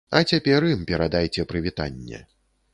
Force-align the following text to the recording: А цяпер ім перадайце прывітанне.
А 0.19 0.21
цяпер 0.29 0.65
ім 0.69 0.81
перадайце 0.93 1.47
прывітанне. 1.53 2.25